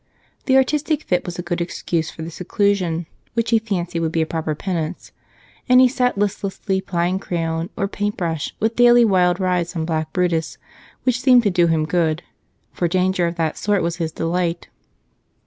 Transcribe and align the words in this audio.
The 0.47 0.57
"artistic 0.57 1.03
fit" 1.03 1.27
was 1.27 1.37
a 1.37 1.43
good 1.43 1.61
excuse 1.61 2.09
for 2.09 2.23
the 2.23 2.31
seclusion 2.31 3.05
which 3.35 3.51
he 3.51 3.59
fancied 3.59 3.99
would 3.99 4.11
be 4.11 4.23
a 4.23 4.25
proper 4.25 4.55
penance, 4.55 5.11
and 5.69 5.79
he 5.79 5.87
sat 5.87 6.17
listlessly 6.17 6.81
plying 6.81 7.19
crayon 7.19 7.69
or 7.77 7.87
paintbrush, 7.87 8.55
with 8.59 8.75
daily 8.75 9.05
wild 9.05 9.39
rides 9.39 9.75
on 9.75 9.85
black 9.85 10.11
Brutus, 10.11 10.57
which 11.03 11.21
seemed 11.21 11.43
to 11.43 11.51
do 11.51 11.67
him 11.67 11.85
good, 11.85 12.23
for 12.73 12.87
danger 12.87 13.27
of 13.27 13.35
that 13.35 13.59
sort 13.59 13.83
was 13.83 13.97
his 13.97 14.11
delight. 14.11 14.69